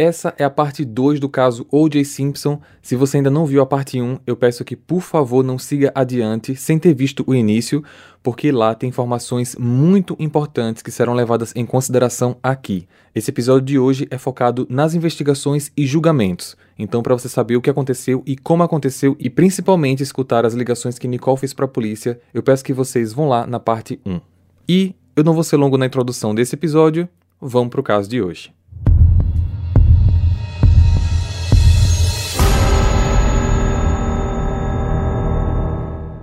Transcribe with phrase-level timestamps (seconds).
[0.00, 2.04] Essa é a parte 2 do caso O.J.
[2.04, 2.60] Simpson.
[2.80, 5.90] Se você ainda não viu a parte 1, eu peço que por favor não siga
[5.92, 7.82] adiante sem ter visto o início,
[8.22, 12.86] porque lá tem informações muito importantes que serão levadas em consideração aqui.
[13.12, 16.56] Esse episódio de hoje é focado nas investigações e julgamentos.
[16.78, 20.96] Então, para você saber o que aconteceu e como aconteceu e principalmente escutar as ligações
[20.96, 24.20] que Nicole fez para a polícia, eu peço que vocês vão lá na parte 1.
[24.68, 27.08] E eu não vou ser longo na introdução desse episódio,
[27.40, 28.56] vamos para o caso de hoje.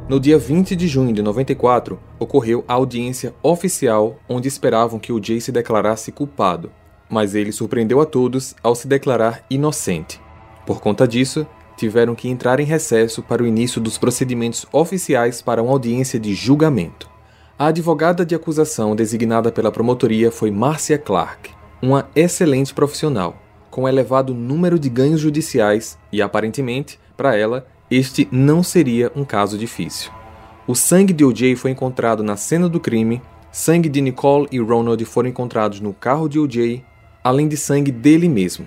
[0.07, 5.21] No dia 20 de junho de 94, ocorreu a audiência oficial onde esperavam que o
[5.21, 6.71] Jay se declarasse culpado,
[7.09, 10.21] mas ele surpreendeu a todos ao se declarar inocente.
[10.63, 15.63] Por conta disso, tiveram que entrar em recesso para o início dos procedimentos oficiais para
[15.63, 17.09] uma audiência de julgamento.
[17.57, 21.49] A advogada de acusação designada pela promotoria foi Marcia Clark,
[21.81, 28.63] uma excelente profissional, com elevado número de ganhos judiciais e, aparentemente, para ela, este não
[28.63, 30.11] seria um caso difícil.
[30.67, 31.55] O sangue de O.J.
[31.55, 36.27] foi encontrado na cena do crime, sangue de Nicole e Ronald foram encontrados no carro
[36.27, 36.83] de O.J.,
[37.23, 38.65] além de sangue dele mesmo.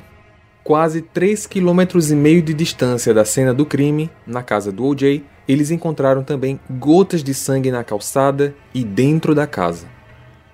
[0.62, 6.22] Quase 3,5 km de distância da cena do crime, na casa do O.J., eles encontraram
[6.22, 9.88] também gotas de sangue na calçada e dentro da casa.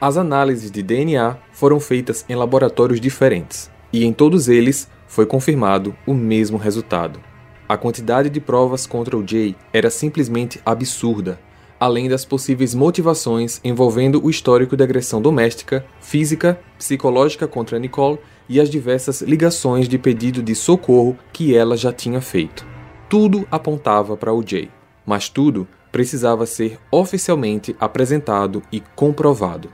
[0.00, 5.94] As análises de DNA foram feitas em laboratórios diferentes, e em todos eles foi confirmado
[6.06, 7.20] o mesmo resultado.
[7.66, 11.40] A quantidade de provas contra o Jay era simplesmente absurda,
[11.80, 18.60] além das possíveis motivações envolvendo o histórico de agressão doméstica, física, psicológica contra Nicole e
[18.60, 22.66] as diversas ligações de pedido de socorro que ela já tinha feito.
[23.08, 24.70] Tudo apontava para o Jay,
[25.06, 29.70] mas tudo precisava ser oficialmente apresentado e comprovado.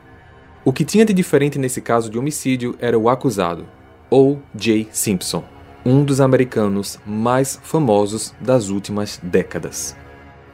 [0.65, 3.67] O que tinha de diferente nesse caso de homicídio era o acusado,
[4.09, 5.43] ou Jay Simpson
[5.85, 9.97] um dos americanos mais famosos das últimas décadas.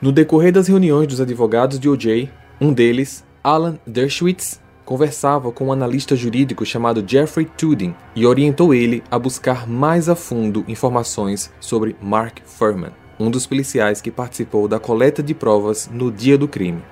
[0.00, 5.72] No decorrer das reuniões dos advogados de O.J., um deles, Alan Dershowitz, conversava com um
[5.72, 11.97] analista jurídico chamado Jeffrey Tudin e orientou ele a buscar mais a fundo informações sobre
[12.00, 16.82] Mark Furman, um dos policiais que participou da coleta de provas no dia do crime.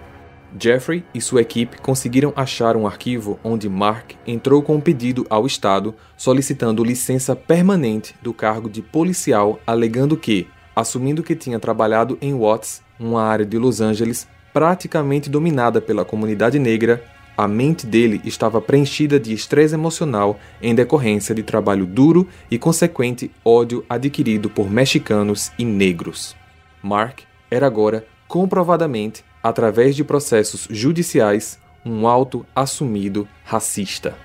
[0.58, 5.46] Jeffrey e sua equipe conseguiram achar um arquivo onde Mark entrou com um pedido ao
[5.46, 12.32] Estado solicitando licença permanente do cargo de policial, alegando que, assumindo que tinha trabalhado em
[12.34, 17.02] Watts, uma área de Los Angeles praticamente dominada pela comunidade negra,
[17.36, 23.28] a mente dele estava preenchida de estresse emocional em decorrência de trabalho duro e consequente
[23.44, 26.36] ódio adquirido por mexicanos e negros.
[26.80, 34.16] Mark era agora comprovadamente através de processos judiciais, um auto-assumido racista.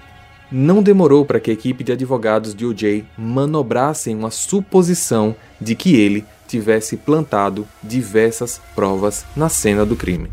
[0.49, 3.05] Não demorou para que a equipe de advogados de O.J.
[3.17, 10.31] manobrassem uma suposição de que ele tivesse plantado diversas provas na cena do crime.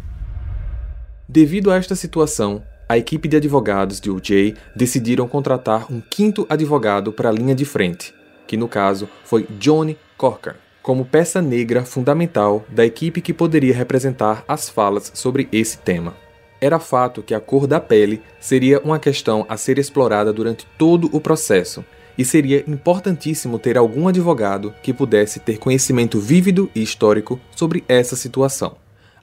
[1.29, 4.55] Devido a esta situação, a equipe de advogados de O.J.
[4.75, 8.15] decidiram contratar um quinto advogado para a linha de frente,
[8.47, 10.55] que no caso foi Johnny Corker
[10.87, 16.15] como peça negra fundamental da equipe que poderia representar as falas sobre esse tema.
[16.61, 21.11] Era fato que a cor da pele seria uma questão a ser explorada durante todo
[21.13, 21.85] o processo,
[22.17, 28.15] e seria importantíssimo ter algum advogado que pudesse ter conhecimento vívido e histórico sobre essa
[28.15, 28.77] situação.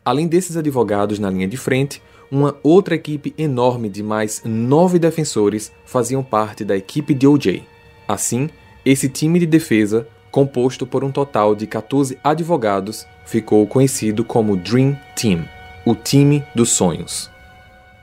[0.04, 5.72] Além desses advogados na linha de frente, uma outra equipe enorme de mais nove defensores
[5.86, 7.64] faziam parte da equipe de OJ.
[8.06, 8.50] Assim,
[8.86, 14.98] esse time de defesa composto por um total de 14 advogados, ficou conhecido como Dream
[15.16, 15.46] Team
[15.86, 17.30] o time dos sonhos.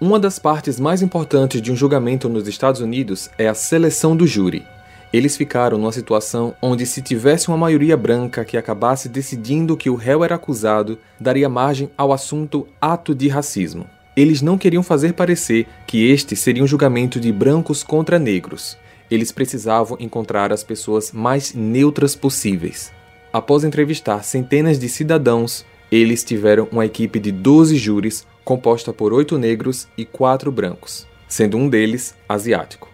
[0.01, 4.29] Uma das partes mais importantes de um julgamento nos Estados Unidos é a seleção do
[4.29, 4.65] júri.
[5.13, 9.97] Eles ficaram numa situação onde, se tivesse uma maioria branca que acabasse decidindo que o
[9.97, 13.87] réu era acusado, daria margem ao assunto ato de racismo.
[14.17, 18.79] Eles não queriam fazer parecer que este seria um julgamento de brancos contra negros
[19.11, 22.93] eles precisavam encontrar as pessoas mais neutras possíveis.
[23.33, 29.39] Após entrevistar centenas de cidadãos, eles tiveram uma equipe de 12 júris composta por oito
[29.39, 32.89] negros e quatro brancos, sendo um deles asiático.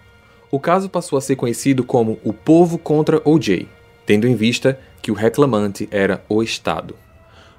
[0.51, 3.69] O caso passou a ser conhecido como o povo contra O.J.,
[4.07, 6.95] tendo em vista que o reclamante era o Estado.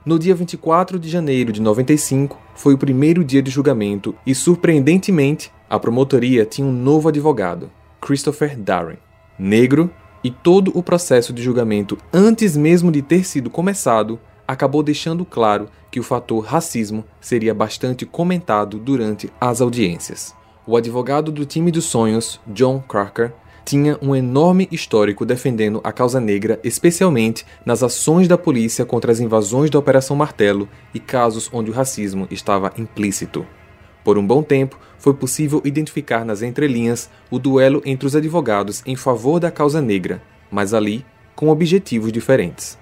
[0.05, 5.51] No dia 24 de janeiro de 95 foi o primeiro dia de julgamento e, surpreendentemente,
[5.69, 7.69] a promotoria tinha um novo advogado,
[8.07, 8.95] Christopher Darren,
[9.37, 9.91] negro,
[10.23, 14.17] e todo o processo de julgamento, antes mesmo de ter sido começado,
[14.47, 20.33] acabou deixando claro que o fator racismo seria bastante comentado durante as audiências.
[20.65, 23.33] O advogado do time dos sonhos, John Crocker,
[23.65, 29.19] tinha um enorme histórico defendendo a causa negra, especialmente nas ações da polícia contra as
[29.19, 33.45] invasões da Operação Martelo e casos onde o racismo estava implícito.
[34.07, 38.95] Por um bom tempo, foi possível identificar nas entrelinhas o duelo entre os advogados em
[38.95, 41.05] favor da causa negra, mas ali
[41.35, 42.79] com objetivos diferentes.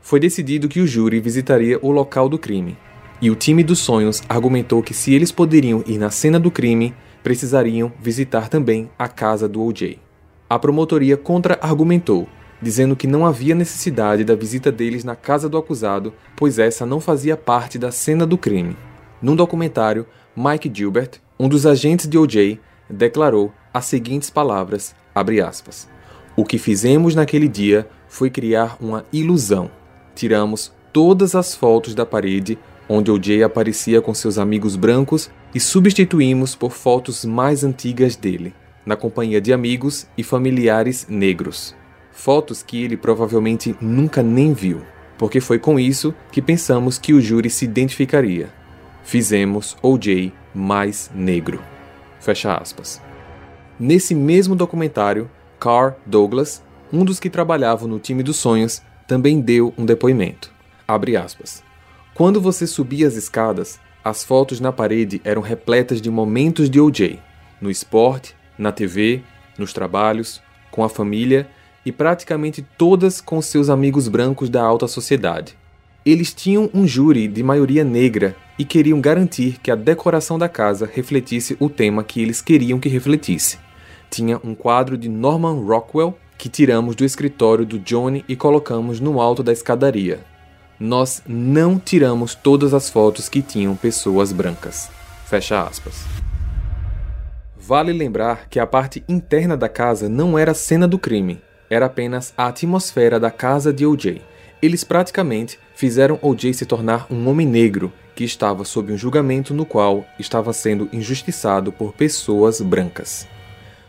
[0.00, 2.74] Foi decidido que o júri visitaria o local do crime,
[3.20, 6.94] e o time dos sonhos argumentou que se eles poderiam ir na cena do crime,
[7.22, 9.98] precisariam visitar também a casa do OJ.
[10.48, 12.26] A promotoria contra-argumentou,
[12.62, 16.98] dizendo que não havia necessidade da visita deles na casa do acusado, pois essa não
[16.98, 18.74] fazia parte da cena do crime.
[19.20, 22.58] Num documentário, Mike Gilbert, um dos agentes de OJ,
[22.88, 25.88] declarou as seguintes palavras, aspas,
[26.34, 29.70] O que fizemos naquele dia foi criar uma ilusão.
[30.14, 32.58] Tiramos todas as fotos da parede
[32.88, 38.54] onde OJ aparecia com seus amigos brancos e substituímos por fotos mais antigas dele,
[38.86, 41.74] na companhia de amigos e familiares negros.
[42.10, 44.80] Fotos que ele provavelmente nunca nem viu,
[45.18, 48.61] porque foi com isso que pensamos que o júri se identificaria.
[49.02, 51.62] Fizemos OJ mais negro.
[52.20, 53.00] Fecha aspas.
[53.78, 56.62] Nesse mesmo documentário, Carr Douglas,
[56.92, 60.52] um dos que trabalhavam no time dos sonhos, também deu um depoimento.
[60.86, 61.62] Abre aspas.
[62.14, 67.18] Quando você subia as escadas, as fotos na parede eram repletas de momentos de OJ,
[67.60, 69.22] no esporte, na TV,
[69.58, 71.48] nos trabalhos, com a família
[71.84, 75.56] e praticamente todas com seus amigos brancos da alta sociedade.
[76.04, 80.88] Eles tinham um júri de maioria negra e queriam garantir que a decoração da casa
[80.92, 83.58] refletisse o tema que eles queriam que refletisse.
[84.10, 89.20] Tinha um quadro de Norman Rockwell que tiramos do escritório do Johnny e colocamos no
[89.20, 90.20] alto da escadaria.
[90.78, 94.90] Nós não tiramos todas as fotos que tinham pessoas brancas.
[95.26, 96.04] Fecha aspas.
[97.56, 101.40] Vale lembrar que a parte interna da casa não era a cena do crime,
[101.70, 104.20] era apenas a atmosfera da casa de OJ.
[104.60, 109.64] Eles praticamente fizeram OJ se tornar um homem negro que estava sob um julgamento no
[109.64, 113.26] qual estava sendo injustiçado por pessoas brancas.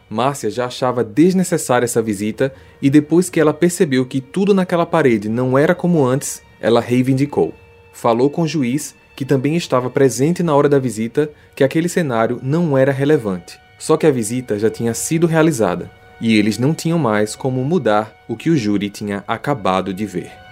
[0.10, 5.28] Márcia já achava desnecessária essa visita e depois que ela percebeu que tudo naquela parede
[5.28, 7.54] não era como antes, ela reivindicou.
[7.92, 12.40] Falou com o juiz, que também estava presente na hora da visita, que aquele cenário
[12.44, 13.60] não era relevante.
[13.80, 15.92] Só que a visita já tinha sido realizada
[16.22, 20.43] e eles não tinham mais como mudar o que o júri tinha acabado de ver.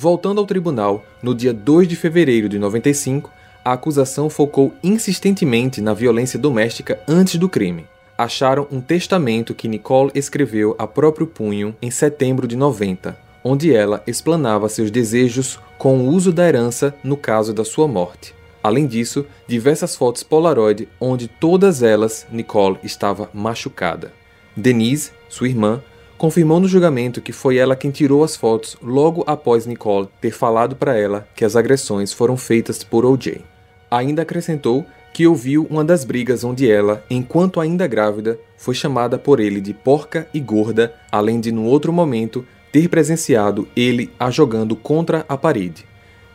[0.00, 3.32] Voltando ao tribunal, no dia 2 de fevereiro de 95,
[3.64, 7.84] a acusação focou insistentemente na violência doméstica antes do crime.
[8.16, 14.00] Acharam um testamento que Nicole escreveu a próprio punho em setembro de 90, onde ela
[14.06, 18.32] explanava seus desejos com o uso da herança no caso da sua morte.
[18.62, 24.12] Além disso, diversas fotos Polaroid onde todas elas Nicole estava machucada.
[24.56, 25.82] Denise, sua irmã,
[26.18, 30.74] confirmou no julgamento que foi ela quem tirou as fotos logo após Nicole ter falado
[30.74, 33.40] para ela que as agressões foram feitas por OJ.
[33.88, 34.84] Ainda acrescentou
[35.14, 39.72] que ouviu uma das brigas onde ela, enquanto ainda grávida, foi chamada por ele de
[39.72, 45.36] porca e gorda, além de, no outro momento, ter presenciado ele a jogando contra a
[45.36, 45.86] parede.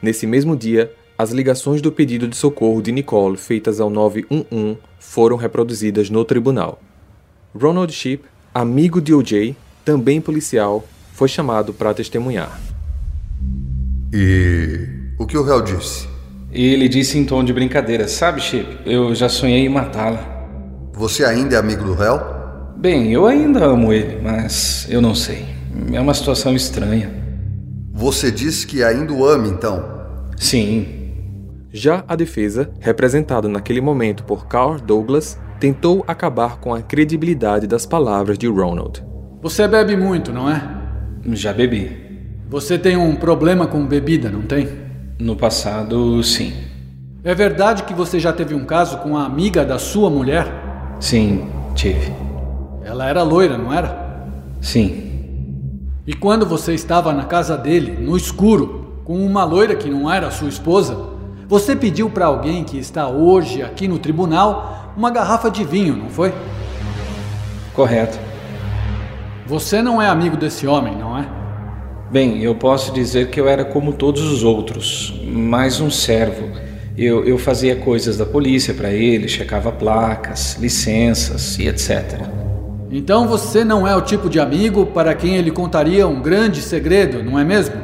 [0.02, 5.36] Nesse mesmo dia, as ligações do pedido de socorro de Nicole feitas ao 911 foram
[5.38, 6.82] reproduzidas no tribunal.
[7.56, 12.60] Ronald Sheep, amigo de OJ, também policial, foi chamado para testemunhar.
[14.12, 16.08] E o que o réu disse?
[16.52, 20.32] Ele disse em tom de brincadeira: Sabe, Chip, eu já sonhei em matá-la.
[20.94, 22.20] Você ainda é amigo do réu?
[22.78, 25.46] Bem, eu ainda amo ele, mas eu não sei.
[25.92, 27.10] É uma situação estranha.
[27.92, 29.84] Você disse que ainda o ama, então?
[30.38, 30.88] Sim.
[31.72, 37.86] Já a defesa, representada naquele momento por Carl Douglas, tentou acabar com a credibilidade das
[37.86, 39.04] palavras de Ronald.
[39.44, 40.64] Você bebe muito, não é?
[41.34, 41.92] Já bebi.
[42.50, 44.70] Você tem um problema com bebida, não tem?
[45.20, 46.54] No passado, sim.
[47.26, 50.48] É verdade que você já teve um caso com a amiga da sua mulher?
[50.98, 51.46] Sim,
[51.76, 52.14] tive.
[52.86, 54.30] Ela era loira, não era?
[54.62, 55.12] Sim.
[56.08, 60.32] E quando você estava na casa dele, no escuro, com uma loira que não era
[60.32, 60.98] sua esposa,
[61.50, 66.10] você pediu para alguém que está hoje aqui no tribunal uma garrafa de vinho, não
[66.10, 66.34] foi?
[67.74, 68.33] Correto.
[69.54, 71.28] Você não é amigo desse homem, não é?
[72.10, 76.50] Bem, eu posso dizer que eu era como todos os outros, mais um servo.
[76.98, 82.20] Eu, eu fazia coisas da polícia para ele, checava placas, licenças e etc.
[82.90, 87.24] Então você não é o tipo de amigo para quem ele contaria um grande segredo,
[87.24, 87.76] não é mesmo?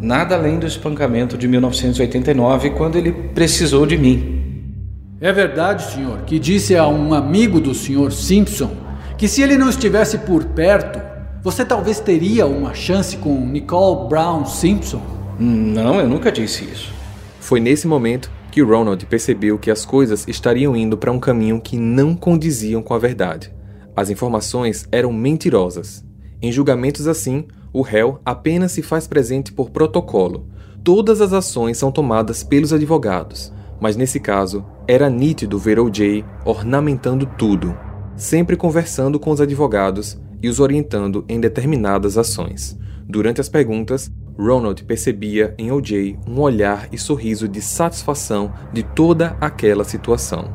[0.00, 4.76] Nada além do espancamento de 1989, quando ele precisou de mim.
[5.20, 8.79] É verdade, senhor, que disse a um amigo do senhor Simpson
[9.20, 10.98] que se ele não estivesse por perto,
[11.42, 15.02] você talvez teria uma chance com Nicole Brown Simpson?
[15.38, 16.90] Não, eu nunca disse isso.
[17.38, 21.76] Foi nesse momento que Ronald percebeu que as coisas estariam indo para um caminho que
[21.76, 23.52] não condiziam com a verdade.
[23.94, 26.02] As informações eram mentirosas.
[26.40, 30.48] Em julgamentos assim, o réu apenas se faz presente por protocolo.
[30.82, 36.24] Todas as ações são tomadas pelos advogados, mas nesse caso, era nítido ver O.J.
[36.46, 37.76] ornamentando tudo,
[38.20, 42.78] sempre conversando com os advogados e os orientando em determinadas ações.
[43.08, 46.18] Durante as perguntas, Ronald percebia em O.J.
[46.28, 50.52] um olhar e sorriso de satisfação de toda aquela situação.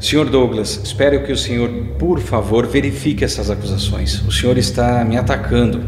[0.00, 0.24] Sr.
[0.24, 4.20] Douglas, espero que o senhor, por favor, verifique essas acusações.
[4.26, 5.84] O senhor está me atacando.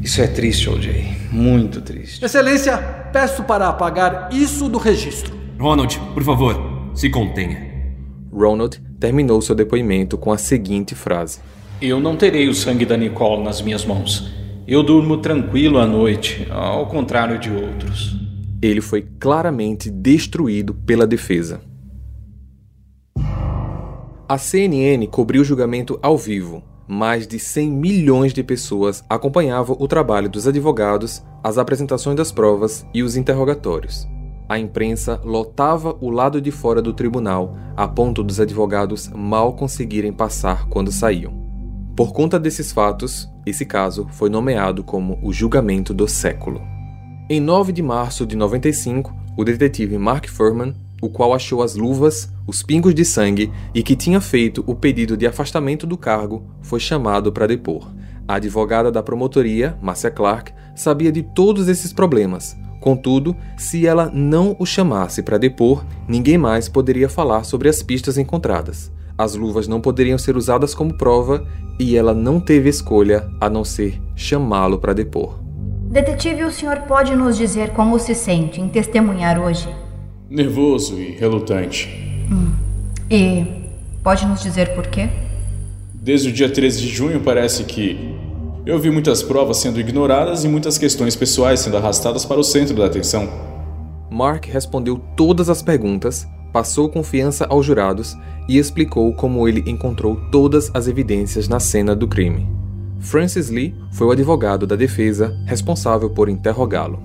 [0.00, 1.16] Isso é triste, O.J.
[1.32, 2.24] Muito triste.
[2.24, 2.78] Excelência,
[3.12, 5.34] peço para apagar isso do registro.
[5.58, 7.74] Ronald, por favor, se contenha.
[8.32, 11.40] Ronald terminou seu depoimento com a seguinte frase:
[11.80, 14.32] Eu não terei o sangue da Nicole nas minhas mãos.
[14.66, 18.16] Eu durmo tranquilo à noite, ao contrário de outros.
[18.60, 21.60] Ele foi claramente destruído pela defesa.
[24.28, 26.64] A CNN cobriu o julgamento ao vivo.
[26.88, 32.84] Mais de 100 milhões de pessoas acompanhavam o trabalho dos advogados, as apresentações das provas
[32.92, 34.06] e os interrogatórios.
[34.48, 40.12] A imprensa lotava o lado de fora do tribunal, a ponto dos advogados mal conseguirem
[40.12, 41.32] passar quando saíam.
[41.96, 46.60] Por conta desses fatos, esse caso foi nomeado como o julgamento do século.
[47.28, 52.30] Em 9 de março de 95, o detetive Mark Furman, o qual achou as luvas,
[52.46, 56.78] os pingos de sangue e que tinha feito o pedido de afastamento do cargo, foi
[56.78, 57.90] chamado para depor.
[58.28, 62.56] A advogada da promotoria, Marcia Clark, sabia de todos esses problemas.
[62.86, 68.16] Contudo, se ela não o chamasse para depor, ninguém mais poderia falar sobre as pistas
[68.16, 68.92] encontradas.
[69.18, 71.44] As luvas não poderiam ser usadas como prova
[71.80, 75.36] e ela não teve escolha a não ser chamá-lo para depor.
[75.90, 79.68] Detetive, o senhor pode nos dizer como se sente em testemunhar hoje?
[80.30, 81.88] Nervoso e relutante.
[82.30, 82.52] Hum.
[83.10, 83.64] E
[84.00, 85.08] pode nos dizer por quê?
[85.92, 88.14] Desde o dia 13 de junho parece que
[88.66, 92.74] eu vi muitas provas sendo ignoradas e muitas questões pessoais sendo arrastadas para o centro
[92.74, 93.28] da atenção.
[94.10, 98.16] Mark respondeu todas as perguntas, passou confiança aos jurados
[98.48, 102.48] e explicou como ele encontrou todas as evidências na cena do crime.
[102.98, 107.00] Francis Lee foi o advogado da defesa responsável por interrogá-lo.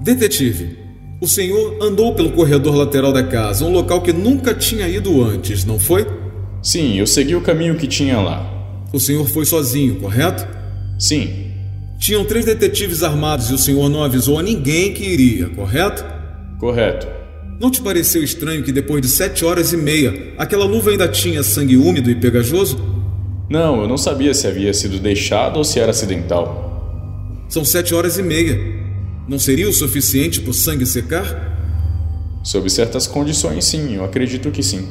[0.00, 0.78] Detetive,
[1.20, 5.64] o senhor andou pelo corredor lateral da casa, um local que nunca tinha ido antes,
[5.64, 6.06] não foi?
[6.62, 8.48] Sim, eu segui o caminho que tinha lá.
[8.92, 10.61] O senhor foi sozinho, correto?
[11.02, 11.50] Sim.
[11.98, 16.04] Tinham três detetives armados e o senhor não avisou a ninguém que iria, correto?
[16.60, 17.08] Correto.
[17.60, 21.42] Não te pareceu estranho que depois de sete horas e meia aquela luva ainda tinha
[21.42, 22.80] sangue úmido e pegajoso?
[23.50, 27.42] Não, eu não sabia se havia sido deixado ou se era acidental.
[27.48, 28.56] São sete horas e meia.
[29.28, 31.50] Não seria o suficiente para o sangue secar?
[32.44, 34.86] Sob certas condições, sim, eu acredito que sim.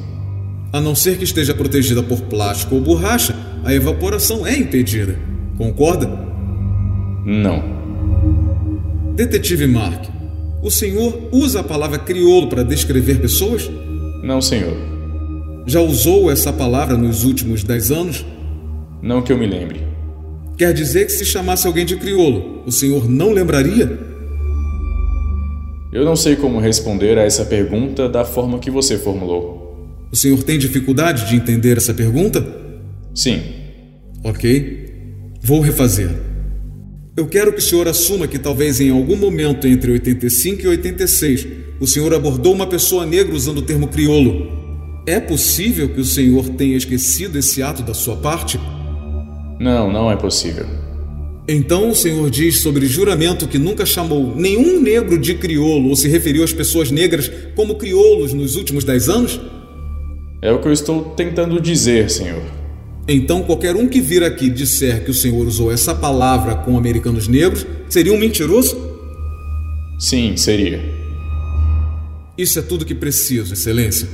[0.73, 5.30] A não ser que esteja protegida por plástico ou borracha, a evaporação é impedida.
[5.61, 6.09] Concorda?
[7.23, 7.61] Não.
[9.13, 10.05] Detetive Mark,
[10.63, 13.69] o senhor usa a palavra crioulo para descrever pessoas?
[14.23, 14.75] Não, senhor.
[15.67, 18.25] Já usou essa palavra nos últimos dez anos?
[19.03, 19.85] Não que eu me lembre.
[20.57, 23.99] Quer dizer que se chamasse alguém de crioulo, o senhor não lembraria?
[25.93, 29.87] Eu não sei como responder a essa pergunta da forma que você formulou.
[30.11, 32.43] O senhor tem dificuldade de entender essa pergunta?
[33.13, 33.43] Sim.
[34.23, 34.80] Ok.
[35.43, 36.09] Vou refazer.
[37.17, 41.47] Eu quero que o senhor assuma que talvez em algum momento entre 85 e 86
[41.79, 45.01] o senhor abordou uma pessoa negra usando o termo crioulo.
[45.07, 48.59] É possível que o senhor tenha esquecido esse ato da sua parte?
[49.59, 50.65] Não, não é possível.
[51.47, 56.07] Então o senhor diz sobre juramento que nunca chamou nenhum negro de crioulo ou se
[56.07, 59.41] referiu às pessoas negras como crioulos nos últimos dez anos?
[60.39, 62.60] É o que eu estou tentando dizer, senhor.
[63.07, 67.27] Então, qualquer um que vir aqui disser que o senhor usou essa palavra com americanos
[67.27, 68.77] negros seria um mentiroso?
[69.99, 70.79] Sim, seria.
[72.37, 74.07] Isso é tudo que preciso, Excelência.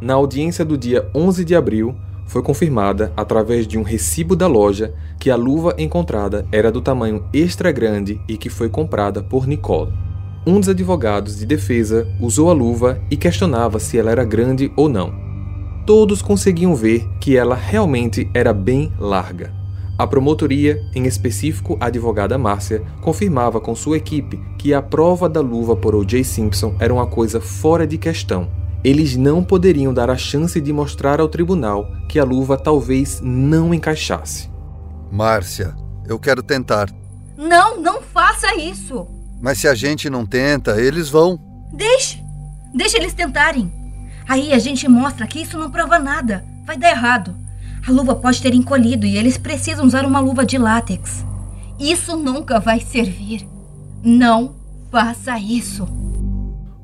[0.00, 1.94] Na audiência do dia 11 de abril,
[2.26, 7.24] foi confirmada, através de um recibo da loja, que a luva encontrada era do tamanho
[7.32, 9.92] extra grande e que foi comprada por Nicole.
[10.46, 14.88] Um dos advogados de defesa usou a luva e questionava se ela era grande ou
[14.88, 15.23] não
[15.86, 19.52] todos conseguiam ver que ela realmente era bem larga.
[19.96, 25.40] A promotoria, em específico a advogada Márcia, confirmava com sua equipe que a prova da
[25.40, 26.24] luva por O.J.
[26.24, 28.48] Simpson era uma coisa fora de questão
[28.84, 33.72] eles não poderiam dar a chance de mostrar ao tribunal que a luva talvez não
[33.72, 34.50] encaixasse.
[35.10, 35.74] Márcia,
[36.06, 36.90] eu quero tentar.
[37.34, 39.08] Não, não faça isso.
[39.40, 41.40] Mas se a gente não tenta, eles vão.
[41.72, 42.22] Deixe.
[42.74, 43.72] Deixe eles tentarem.
[44.28, 46.44] Aí a gente mostra que isso não prova nada.
[46.64, 47.36] Vai dar errado.
[47.86, 51.24] A luva pode ter encolhido e eles precisam usar uma luva de látex.
[51.78, 53.46] Isso nunca vai servir.
[54.02, 54.54] Não
[54.90, 55.86] faça isso.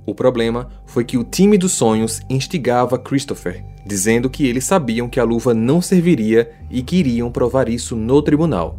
[0.04, 5.20] O problema foi que o time dos sonhos instigava Christopher, dizendo que eles sabiam que
[5.20, 8.78] a luva não serviria e que iriam provar isso no tribunal.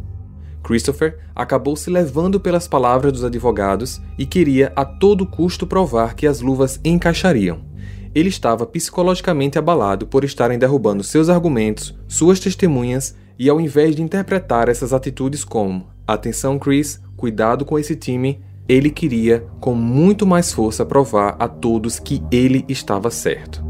[0.62, 6.26] Christopher acabou se levando pelas palavras dos advogados e queria a todo custo provar que
[6.26, 7.71] as luvas encaixariam.
[8.14, 14.02] Ele estava psicologicamente abalado por estarem derrubando seus argumentos, suas testemunhas e, ao invés de
[14.02, 20.52] interpretar essas atitudes como atenção, Chris, cuidado com esse time, ele queria, com muito mais
[20.52, 23.64] força, provar a todos que ele estava certo.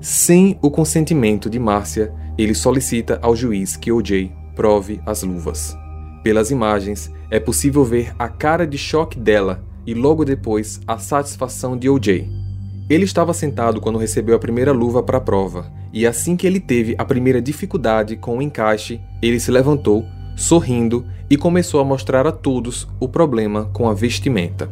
[0.00, 4.30] Sem o consentimento de Márcia, ele solicita ao juiz que O.J.
[4.54, 5.76] prove as luvas.
[6.22, 11.76] Pelas imagens, é possível ver a cara de choque dela e logo depois a satisfação
[11.76, 12.43] de OJ.
[12.88, 16.60] Ele estava sentado quando recebeu a primeira luva para a prova, e assim que ele
[16.60, 20.04] teve a primeira dificuldade com o encaixe, ele se levantou,
[20.36, 24.70] sorrindo, e começou a mostrar a todos o problema com a vestimenta.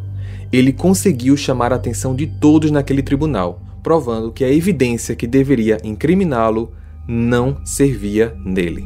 [0.52, 5.78] Ele conseguiu chamar a atenção de todos naquele tribunal, provando que a evidência que deveria
[5.82, 6.70] incriminá-lo
[7.08, 8.84] não servia nele.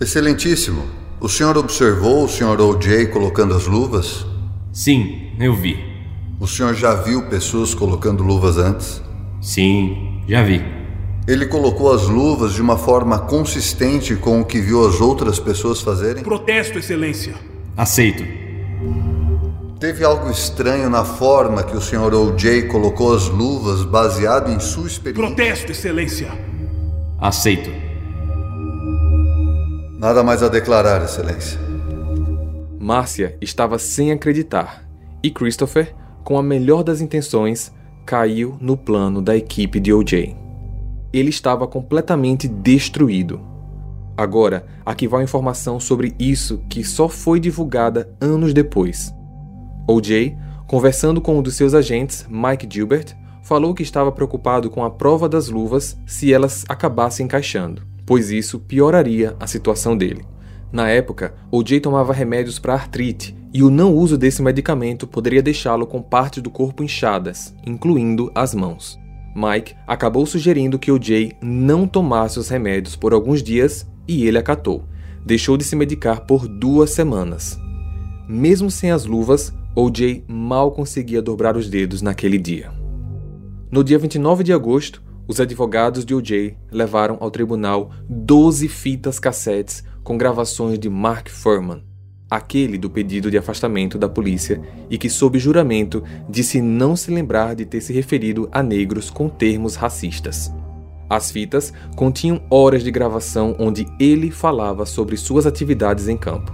[0.00, 0.82] Excelentíssimo,
[1.20, 3.08] o senhor observou o senhor O.J.
[3.08, 4.24] colocando as luvas?
[4.72, 5.89] Sim, eu vi.
[6.40, 9.02] O senhor já viu pessoas colocando luvas antes?
[9.42, 10.64] Sim, já vi.
[11.28, 15.82] Ele colocou as luvas de uma forma consistente com o que viu as outras pessoas
[15.82, 16.22] fazerem?
[16.24, 17.34] Protesto, Excelência.
[17.76, 18.24] Aceito.
[19.78, 22.68] Teve algo estranho na forma que o senhor O.J.
[22.68, 25.26] colocou as luvas baseado em sua experiência?
[25.26, 26.32] Protesto, Excelência.
[27.18, 27.70] Aceito.
[29.98, 31.60] Nada mais a declarar, Excelência.
[32.78, 34.88] Márcia estava sem acreditar
[35.22, 37.72] e Christopher, com a melhor das intenções,
[38.04, 40.36] caiu no plano da equipe de OJ.
[41.12, 43.40] Ele estava completamente destruído.
[44.16, 49.14] Agora, aqui vai a informação sobre isso que só foi divulgada anos depois.
[49.88, 54.90] OJ, conversando com um dos seus agentes, Mike Gilbert, falou que estava preocupado com a
[54.90, 60.24] prova das luvas se elas acabassem encaixando pois isso pioraria a situação dele.
[60.72, 61.78] Na época, O.J.
[61.78, 66.50] tomava remédios para artrite e o não uso desse medicamento poderia deixá-lo com partes do
[66.50, 68.98] corpo inchadas, incluindo as mãos.
[69.34, 71.36] Mike acabou sugerindo que O.J.
[71.40, 74.84] não tomasse os remédios por alguns dias e ele acatou.
[75.24, 77.58] Deixou de se medicar por duas semanas.
[78.28, 80.24] Mesmo sem as luvas, O.J.
[80.28, 82.72] mal conseguia dobrar os dedos naquele dia.
[83.70, 86.56] No dia 29 de agosto, os advogados de O.J.
[86.72, 91.84] levaram ao tribunal 12 fitas cassetes com gravações de Mark Furman,
[92.30, 97.56] aquele do pedido de afastamento da polícia e que, sob juramento, disse não se lembrar
[97.56, 100.52] de ter se referido a negros com termos racistas.
[101.08, 106.52] As fitas continham horas de gravação onde ele falava sobre suas atividades em campo.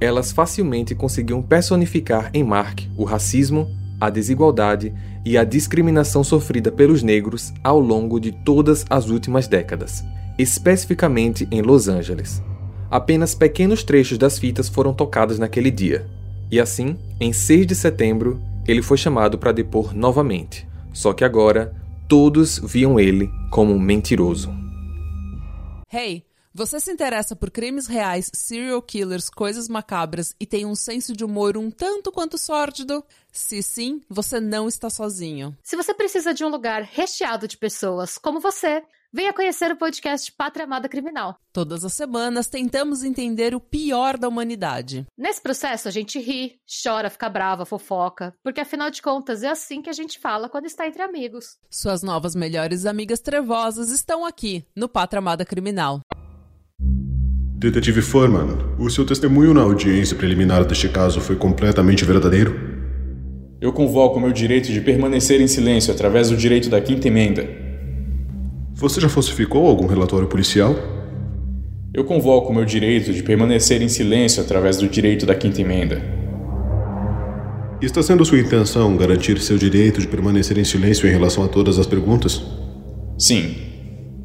[0.00, 4.92] Elas facilmente conseguiam personificar em Mark o racismo, a desigualdade
[5.24, 10.02] e a discriminação sofrida pelos negros ao longo de todas as últimas décadas,
[10.36, 12.42] especificamente em Los Angeles.
[12.92, 16.06] Apenas pequenos trechos das fitas foram tocados naquele dia,
[16.50, 21.74] e assim, em 6 de setembro, ele foi chamado para depor novamente, só que agora
[22.06, 24.54] todos viam ele como um mentiroso.
[25.90, 26.26] Hey!
[26.54, 31.24] Você se interessa por crimes reais, serial killers, coisas macabras e tem um senso de
[31.24, 33.02] humor um tanto quanto sórdido?
[33.32, 35.56] Se sim, você não está sozinho.
[35.62, 40.32] Se você precisa de um lugar recheado de pessoas como você, venha conhecer o podcast
[40.32, 41.36] Pátria Amada Criminal.
[41.52, 45.06] Todas as semanas tentamos entender o pior da humanidade.
[45.18, 49.82] Nesse processo a gente ri, chora, fica brava, fofoca, porque afinal de contas é assim
[49.82, 51.58] que a gente fala quando está entre amigos.
[51.70, 56.00] Suas novas melhores amigas trevosas estão aqui no Pátria Amada Criminal.
[56.78, 62.72] Detetive Furman, o seu testemunho na audiência preliminar deste caso foi completamente verdadeiro?
[63.60, 67.61] Eu convoco meu direito de permanecer em silêncio através do direito da quinta emenda.
[68.82, 70.74] Você já falsificou algum relatório policial?
[71.94, 76.02] Eu convoco meu direito de permanecer em silêncio através do direito da quinta emenda.
[77.80, 81.78] Está sendo sua intenção garantir seu direito de permanecer em silêncio em relação a todas
[81.78, 82.42] as perguntas?
[83.16, 83.54] Sim.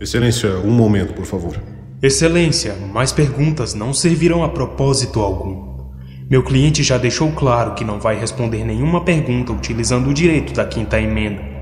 [0.01, 1.61] Excelência, um momento, por favor.
[2.01, 5.85] Excelência, mais perguntas não servirão a propósito algum.
[6.27, 10.65] Meu cliente já deixou claro que não vai responder nenhuma pergunta utilizando o direito da
[10.65, 11.56] quinta emenda.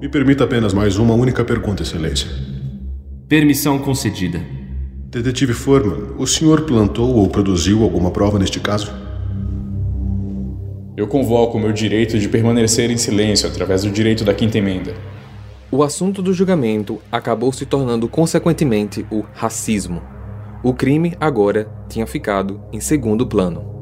[0.00, 2.30] Me permita apenas mais uma única pergunta, Excelência.
[3.28, 4.40] Permissão concedida.
[5.10, 8.92] Detetive Foreman, o senhor plantou ou produziu alguma prova neste caso?
[10.96, 14.94] Eu convoco o meu direito de permanecer em silêncio através do direito da quinta emenda.
[15.68, 20.00] O assunto do julgamento acabou se tornando consequentemente o racismo.
[20.62, 23.77] O crime agora tinha ficado em segundo plano.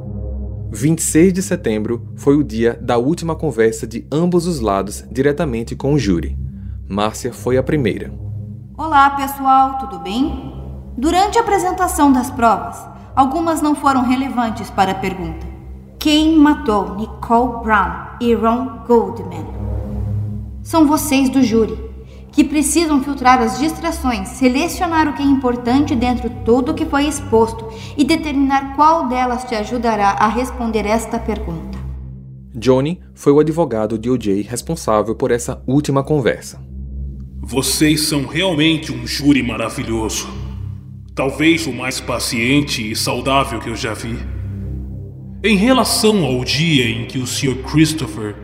[0.70, 5.94] 26 de setembro foi o dia da última conversa de ambos os lados diretamente com
[5.94, 6.36] o júri.
[6.88, 8.12] Márcia foi a primeira.
[8.76, 10.52] Olá, pessoal, tudo bem?
[10.98, 12.76] Durante a apresentação das provas,
[13.14, 15.46] algumas não foram relevantes para a pergunta.
[15.98, 19.46] Quem matou Nicole Brown e Ron Goldman?
[20.62, 21.85] São vocês do júri
[22.36, 26.84] que precisam filtrar as distrações, selecionar o que é importante dentro de tudo o que
[26.84, 31.78] foi exposto e determinar qual delas te ajudará a responder esta pergunta.
[32.54, 36.62] Johnny foi o advogado de OJ responsável por essa última conversa.
[37.40, 40.28] Vocês são realmente um júri maravilhoso.
[41.14, 44.18] Talvez o mais paciente e saudável que eu já vi.
[45.42, 47.62] Em relação ao dia em que o Sr.
[47.62, 48.36] Christopher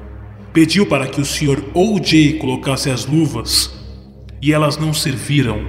[0.51, 1.63] pediu para que o Sr.
[1.75, 2.39] O.J.
[2.39, 3.82] colocasse as luvas
[4.43, 5.65] e elas não serviram.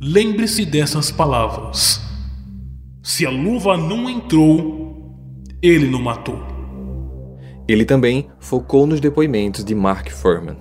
[0.00, 2.02] Lembre-se dessas palavras.
[3.00, 5.14] Se a luva não entrou,
[5.62, 6.42] ele não matou.
[7.68, 10.56] Ele também focou nos depoimentos de Mark Furman.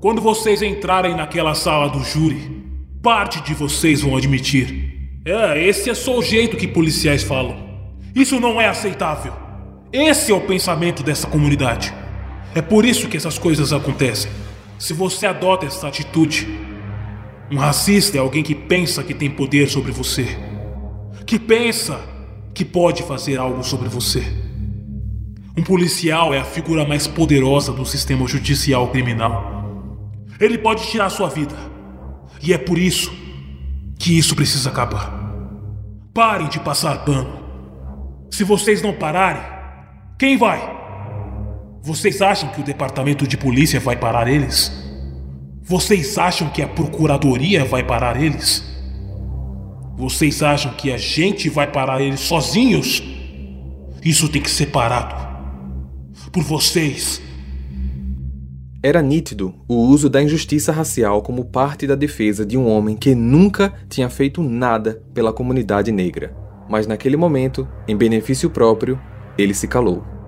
[0.00, 2.62] Quando vocês entrarem naquela sala do júri,
[3.02, 5.20] parte de vocês vão admitir.
[5.24, 7.56] É, esse é só o jeito que policiais falam.
[8.14, 9.32] Isso não é aceitável.
[9.92, 11.94] Esse é o pensamento dessa comunidade.
[12.54, 14.30] É por isso que essas coisas acontecem
[14.82, 16.48] se você adota essa atitude.
[17.52, 20.26] Um racista é alguém que pensa que tem poder sobre você,
[21.24, 22.00] que pensa
[22.52, 24.24] que pode fazer algo sobre você.
[25.56, 30.10] Um policial é a figura mais poderosa do sistema judicial criminal.
[30.40, 31.54] Ele pode tirar sua vida.
[32.42, 33.12] E é por isso
[34.00, 35.12] que isso precisa acabar.
[36.12, 37.40] Parem de passar pano.
[38.32, 39.42] Se vocês não pararem,
[40.18, 40.81] quem vai?
[41.84, 44.70] Vocês acham que o departamento de polícia vai parar eles?
[45.64, 48.64] Vocês acham que a procuradoria vai parar eles?
[49.96, 53.02] Vocês acham que a gente vai parar eles sozinhos?
[54.04, 55.12] Isso tem que ser parado.
[56.30, 57.20] Por vocês.
[58.80, 63.12] Era nítido o uso da injustiça racial como parte da defesa de um homem que
[63.12, 66.32] nunca tinha feito nada pela comunidade negra.
[66.70, 69.00] Mas naquele momento, em benefício próprio,
[69.36, 70.21] ele se calou.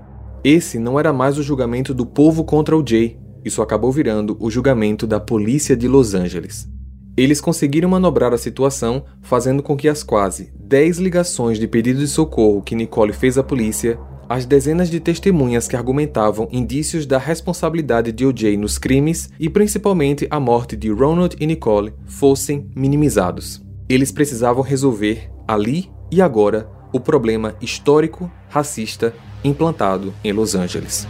[0.45, 4.51] Esse não era mais o julgamento do povo contra o Jay, isso acabou virando o
[4.51, 6.69] julgamento da polícia de Los Angeles.
[7.17, 12.09] Eles conseguiram manobrar a situação, fazendo com que as quase 10 ligações de pedido de
[12.09, 18.13] socorro que Nicole fez à polícia, as dezenas de testemunhas que argumentavam indícios da responsabilidade
[18.13, 18.55] de O.J.
[18.59, 23.65] nos crimes e principalmente a morte de Ronald e Nicole fossem minimizados.
[23.89, 31.09] Eles precisavam resolver, ali e agora, o problema histórico, racista implantado em Los Angeles.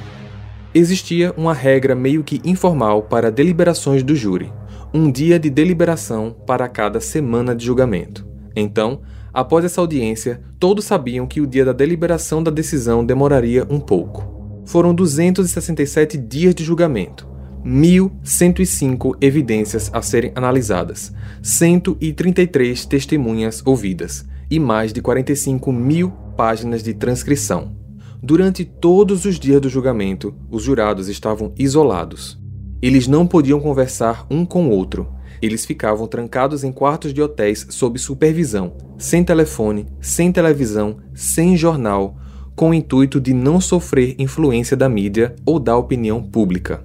[0.75, 4.51] Existia uma regra meio que informal para deliberações do júri,
[4.95, 8.27] um dia de deliberação para cada semana de julgamento.
[8.57, 13.79] Então, após essa audiência, todos sabiam que o dia da deliberação da decisão demoraria um
[13.79, 14.63] pouco.
[14.65, 17.29] Foram 267 dias de julgamento,
[17.63, 26.95] 1.105 evidências a serem analisadas, 133 testemunhas ouvidas e mais de 45 mil páginas de
[26.95, 27.77] transcrição.
[28.23, 32.43] Durante todos os dias do julgamento, os jurados estavam isolados.
[32.81, 35.09] Eles não podiam conversar um com o outro.
[35.43, 42.17] Eles ficavam trancados em quartos de hotéis sob supervisão, sem telefone, sem televisão, sem jornal,
[42.57, 46.85] com o intuito de não sofrer influência da mídia ou da opinião pública.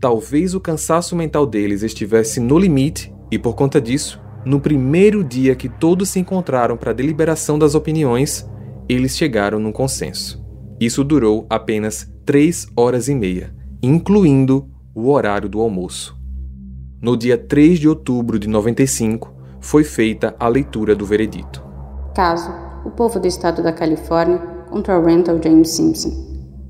[0.00, 5.56] Talvez o cansaço mental deles estivesse no limite e, por conta disso, no primeiro dia
[5.56, 8.48] que todos se encontraram para a deliberação das opiniões,
[8.88, 10.40] eles chegaram num consenso.
[10.78, 16.16] Isso durou apenas três horas e meia, incluindo o horário do almoço.
[17.02, 21.60] No dia 3 de outubro de 95, foi feita a leitura do veredito.
[22.14, 22.48] Caso:
[22.84, 24.38] O povo do estado da Califórnia
[24.70, 26.12] contra Rental James Simpson,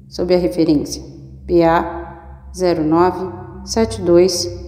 [0.09, 1.03] sob a referência
[1.47, 4.65] PA 097211.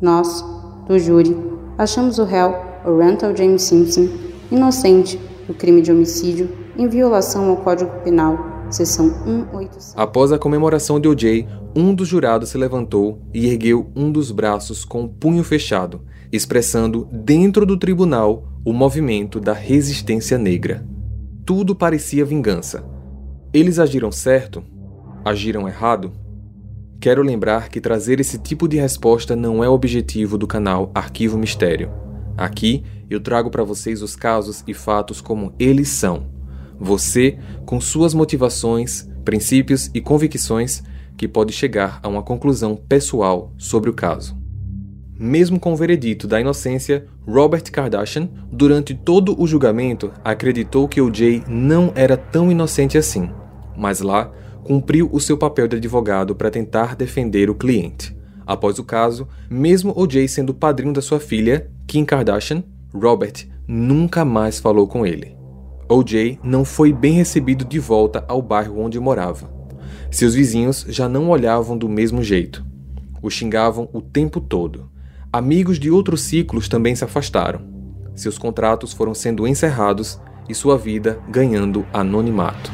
[0.00, 0.44] Nós,
[0.88, 1.36] do júri,
[1.76, 4.08] achamos o réu, o Rental James Simpson,
[4.50, 6.48] inocente do crime de homicídio
[6.78, 8.38] em violação ao Código Penal,
[8.70, 9.92] seção 187.
[9.94, 11.46] Após a comemoração de OJ,
[11.76, 16.00] um dos jurados se levantou e ergueu um dos braços com o punho fechado,
[16.32, 20.86] expressando dentro do tribunal o movimento da resistência negra.
[21.44, 22.84] Tudo parecia vingança.
[23.52, 24.62] Eles agiram certo?
[25.24, 26.12] Agiram errado?
[27.00, 31.38] Quero lembrar que trazer esse tipo de resposta não é o objetivo do canal Arquivo
[31.38, 31.90] Mistério.
[32.36, 36.26] Aqui eu trago para vocês os casos e fatos como eles são.
[36.78, 40.82] Você, com suas motivações, princípios e convicções,
[41.16, 44.36] que pode chegar a uma conclusão pessoal sobre o caso.
[45.18, 51.12] Mesmo com o veredito da inocência, Robert Kardashian, durante todo o julgamento, acreditou que o
[51.12, 53.28] Jay não era tão inocente assim,
[53.76, 54.30] mas lá
[54.68, 58.16] cumpriu o seu papel de advogado para tentar defender o cliente.
[58.46, 62.62] Após o caso, mesmo o Jay sendo padrinho da sua filha, Kim Kardashian,
[62.94, 65.36] Robert nunca mais falou com ele.
[65.90, 66.38] O.J.
[66.44, 69.50] não foi bem recebido de volta ao bairro onde morava.
[70.10, 72.64] Seus vizinhos já não olhavam do mesmo jeito.
[73.22, 74.90] O xingavam o tempo todo
[75.30, 77.60] Amigos de outros ciclos também se afastaram.
[78.14, 82.72] Seus contratos foram sendo encerrados e sua vida ganhando anonimato.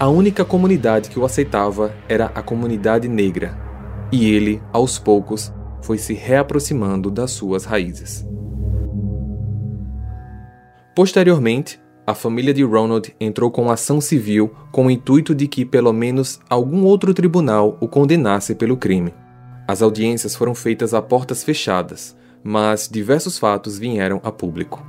[0.00, 3.54] A única comunidade que o aceitava era a comunidade negra,
[4.10, 8.26] e ele, aos poucos, foi se reaproximando das suas raízes.
[10.96, 15.92] Posteriormente, a família de Ronald entrou com ação civil com o intuito de que pelo
[15.92, 19.12] menos algum outro tribunal o condenasse pelo crime.
[19.68, 24.82] As audiências foram feitas a portas fechadas, mas diversos fatos vieram a público.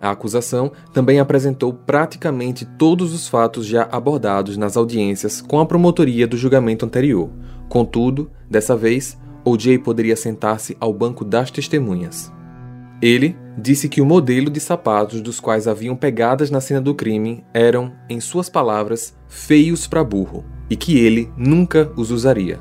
[0.00, 6.26] A acusação também apresentou praticamente todos os fatos já abordados nas audiências com a promotoria
[6.26, 7.28] do julgamento anterior.
[7.68, 9.78] Contudo, dessa vez, O.J.
[9.78, 12.32] poderia sentar-se ao banco das testemunhas.
[13.02, 17.44] Ele disse que o modelo de sapatos dos quais haviam pegadas na cena do crime
[17.52, 22.60] eram, em suas palavras, feios para burro e que ele nunca os usaria.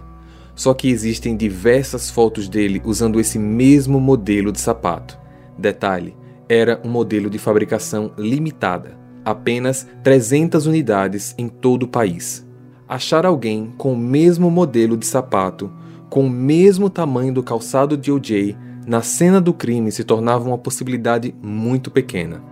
[0.56, 5.18] Só que existem diversas fotos dele usando esse mesmo modelo de sapato.
[5.58, 6.16] Detalhe:
[6.50, 12.46] era um modelo de fabricação limitada, apenas 300 unidades em todo o país.
[12.88, 15.72] Achar alguém com o mesmo modelo de sapato,
[16.10, 18.58] com o mesmo tamanho do calçado de OJ,
[18.88, 22.44] na cena do crime se tornava uma possibilidade muito pequena.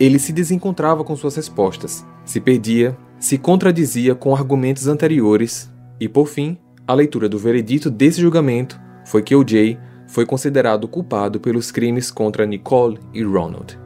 [0.00, 5.70] Ele se desencontrava com suas respostas, se perdia, se contradizia com argumentos anteriores
[6.00, 6.56] e, por fim,
[6.88, 9.78] a leitura do veredito desse julgamento foi que O.J.
[10.16, 13.78] foi considerado culpado pelos crimes contra Nicole e Ronald.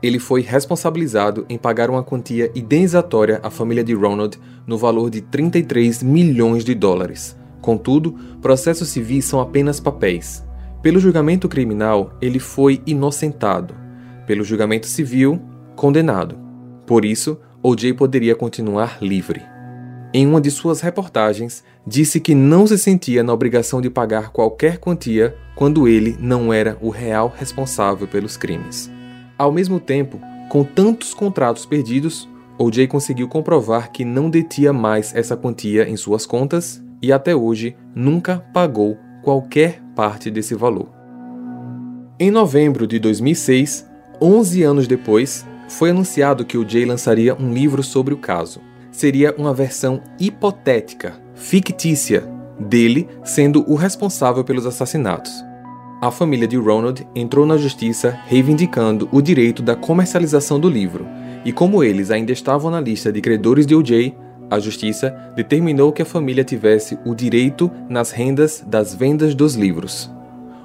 [0.00, 5.20] Ele foi responsabilizado em pagar uma quantia indenizatória à família de Ronald no valor de
[5.20, 7.36] 33 milhões de dólares.
[7.60, 10.46] Contudo, processos civis são apenas papéis.
[10.80, 13.74] Pelo julgamento criminal, ele foi inocentado.
[14.24, 15.42] Pelo julgamento civil,
[15.74, 16.38] condenado.
[16.86, 17.92] Por isso, O.J.
[17.94, 19.42] poderia continuar livre
[20.14, 24.78] em uma de suas reportagens, disse que não se sentia na obrigação de pagar qualquer
[24.78, 28.90] quantia quando ele não era o real responsável pelos crimes.
[29.38, 30.20] Ao mesmo tempo,
[30.50, 32.86] com tantos contratos perdidos, O.J.
[32.86, 38.38] conseguiu comprovar que não detinha mais essa quantia em suas contas e até hoje nunca
[38.52, 40.88] pagou qualquer parte desse valor.
[42.20, 43.88] Em novembro de 2006,
[44.20, 46.84] 11 anos depois, foi anunciado que O.J.
[46.84, 48.60] lançaria um livro sobre o caso
[48.92, 52.22] seria uma versão hipotética, fictícia,
[52.60, 55.32] dele sendo o responsável pelos assassinatos.
[56.00, 61.06] A família de Ronald entrou na justiça reivindicando o direito da comercialização do livro,
[61.44, 64.14] e como eles ainda estavam na lista de credores de O.J.,
[64.50, 70.10] a justiça determinou que a família tivesse o direito nas rendas das vendas dos livros.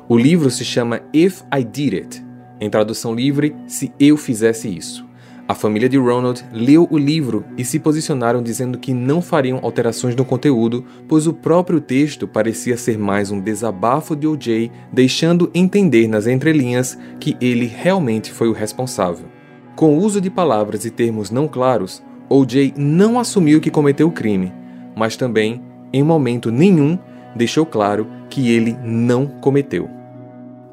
[0.10, 2.26] O livro se chama If I Did It,
[2.60, 5.07] em tradução livre, Se Eu Fizesse Isso.
[5.48, 10.14] A família de Ronald leu o livro e se posicionaram dizendo que não fariam alterações
[10.14, 16.06] no conteúdo, pois o próprio texto parecia ser mais um desabafo de O.J., deixando entender
[16.10, 19.28] nas entrelinhas que ele realmente foi o responsável.
[19.74, 22.74] Com o uso de palavras e termos não claros, O.J.
[22.76, 24.52] não assumiu que cometeu o crime,
[24.98, 25.62] mas também,
[25.94, 27.00] em momento nenhum,
[27.38, 29.97] deixou claro que ele não cometeu.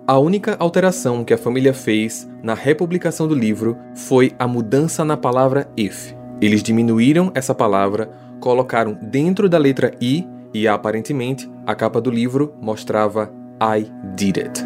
[0.07, 5.17] A única alteração que a família fez na republicação do livro foi a mudança na
[5.17, 6.13] palavra if.
[6.43, 12.53] Eles diminuíram essa palavra, colocaram dentro da letra i e aparentemente a capa do livro
[12.61, 14.63] mostrava I did it.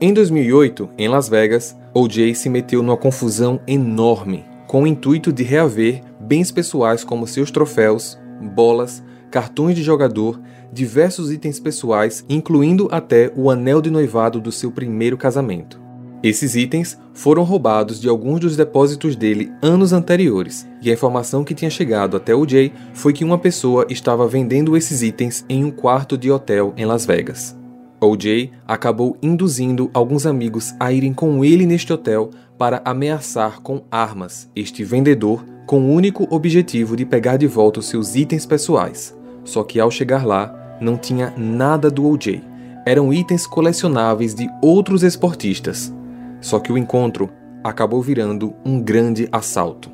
[0.00, 2.32] Em 2008, em Las Vegas, O.J.
[2.32, 8.16] se meteu numa confusão enorme, com o intuito de reaver bens pessoais como seus troféus,
[8.40, 10.40] bolas, cartões de jogador
[10.72, 15.80] diversos itens pessoais, incluindo até o anel de noivado do seu primeiro casamento.
[16.22, 21.54] Esses itens foram roubados de alguns dos depósitos dele anos anteriores, e a informação que
[21.54, 25.70] tinha chegado até o Jay foi que uma pessoa estava vendendo esses itens em um
[25.70, 27.56] quarto de hotel em Las Vegas.
[28.00, 28.52] O.J.
[28.66, 34.84] acabou induzindo alguns amigos a irem com ele neste hotel para ameaçar com armas este
[34.84, 39.80] vendedor com o único objetivo de pegar de volta os seus itens pessoais, Só que
[39.80, 42.42] ao chegar lá, não tinha nada do OJ.
[42.84, 45.94] Eram itens colecionáveis de outros esportistas.
[46.40, 47.30] Só que o encontro
[47.64, 49.90] acabou virando um grande assalto.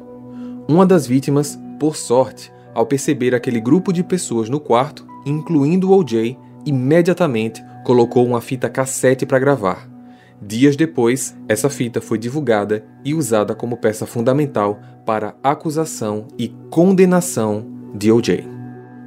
[0.68, 5.98] Uma das vítimas, por sorte, ao perceber aquele grupo de pessoas no quarto, incluindo o
[5.98, 6.36] OJ,
[6.66, 9.88] imediatamente colocou uma fita cassete para gravar.
[10.40, 17.64] Dias depois, essa fita foi divulgada e usada como peça fundamental para acusação e condenação
[17.94, 18.51] de OJ.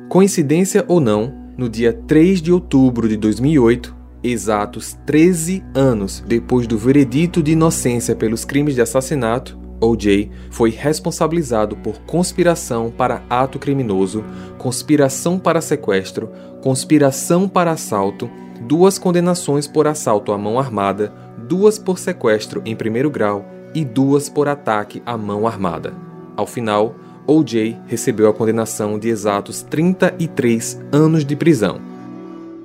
[0.09, 6.77] Coincidência ou não, no dia 3 de outubro de 2008, exatos 13 anos depois do
[6.77, 14.23] veredito de inocência pelos crimes de assassinato, OJ foi responsabilizado por conspiração para ato criminoso,
[14.59, 16.29] conspiração para sequestro,
[16.61, 18.29] conspiração para assalto,
[18.61, 21.11] duas condenações por assalto à mão armada,
[21.47, 25.93] duas por sequestro em primeiro grau e duas por ataque à mão armada.
[26.37, 26.95] Ao final,
[27.27, 31.79] OJ recebeu a condenação de exatos 33 anos de prisão.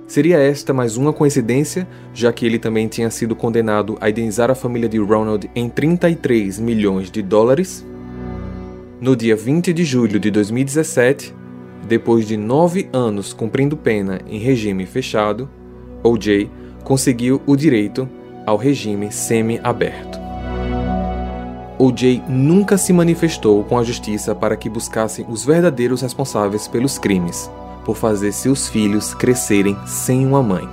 [0.06, 4.54] Seria esta mais uma coincidência, já que ele também tinha sido condenado a indenizar a
[4.54, 7.86] família de Ronald em 33 milhões de dólares?
[9.00, 11.34] No dia 20 de julho de 2017,
[11.88, 15.48] depois de nove anos cumprindo pena em regime fechado,
[16.02, 16.50] OJ
[16.84, 18.08] conseguiu o direito
[18.44, 20.29] ao regime semi-aberto.
[21.82, 27.50] OJ nunca se manifestou com a justiça para que buscassem os verdadeiros responsáveis pelos crimes,
[27.86, 30.68] por fazer seus filhos crescerem sem uma mãe.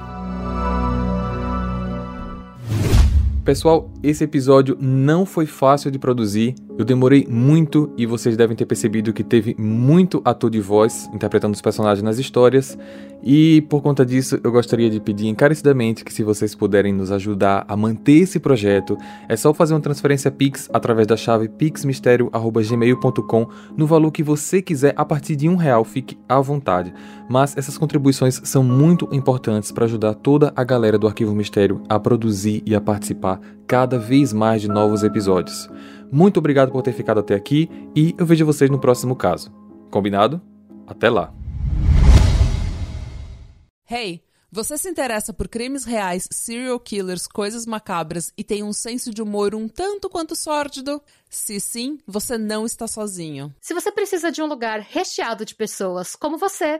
[3.45, 6.55] Pessoal, esse episódio não foi fácil de produzir.
[6.77, 11.55] Eu demorei muito e vocês devem ter percebido que teve muito ator de voz interpretando
[11.55, 12.77] os personagens nas histórias.
[13.23, 17.65] E por conta disso, eu gostaria de pedir encarecidamente que se vocês puderem nos ajudar
[17.67, 18.95] a manter esse projeto,
[19.27, 24.93] é só fazer uma transferência Pix através da chave pixmistério@gmail.com no valor que você quiser
[24.95, 26.93] a partir de um real, fique à vontade.
[27.27, 31.99] Mas essas contribuições são muito importantes para ajudar toda a galera do Arquivo Mistério a
[31.99, 35.67] produzir e a participar cada vez mais de novos episódios.
[36.11, 39.51] Muito obrigado por ter ficado até aqui e eu vejo vocês no próximo caso.
[39.91, 40.41] Combinado?
[40.85, 41.33] Até lá!
[43.89, 49.13] Hey, você se interessa por crimes reais, serial killers, coisas macabras e tem um senso
[49.13, 51.01] de humor um tanto quanto sórdido?
[51.29, 53.53] Se sim, você não está sozinho.
[53.59, 56.79] Se você precisa de um lugar recheado de pessoas como você,